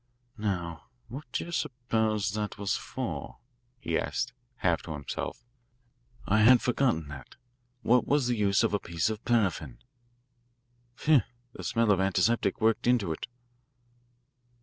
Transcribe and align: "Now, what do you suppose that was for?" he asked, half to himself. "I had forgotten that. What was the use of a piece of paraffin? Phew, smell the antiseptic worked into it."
"Now, 0.39 0.85
what 1.09 1.31
do 1.31 1.45
you 1.45 1.51
suppose 1.51 2.31
that 2.31 2.57
was 2.57 2.75
for?" 2.75 3.37
he 3.79 3.99
asked, 3.99 4.33
half 4.55 4.81
to 4.81 4.93
himself. 4.93 5.43
"I 6.25 6.39
had 6.39 6.59
forgotten 6.63 7.07
that. 7.09 7.35
What 7.83 8.07
was 8.07 8.25
the 8.25 8.35
use 8.35 8.63
of 8.63 8.73
a 8.73 8.79
piece 8.79 9.11
of 9.11 9.23
paraffin? 9.25 9.77
Phew, 10.95 11.21
smell 11.61 11.85
the 11.85 11.97
antiseptic 11.97 12.59
worked 12.59 12.87
into 12.87 13.11
it." 13.11 13.27